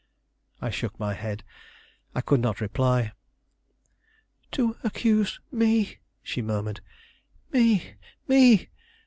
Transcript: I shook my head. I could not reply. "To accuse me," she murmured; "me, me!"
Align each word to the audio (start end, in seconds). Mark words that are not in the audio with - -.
I 0.59 0.71
shook 0.71 0.99
my 0.99 1.13
head. 1.13 1.43
I 2.15 2.21
could 2.21 2.39
not 2.39 2.59
reply. 2.59 3.11
"To 4.53 4.75
accuse 4.83 5.39
me," 5.51 5.99
she 6.23 6.41
murmured; 6.41 6.81
"me, 7.51 7.93
me!" 8.27 8.69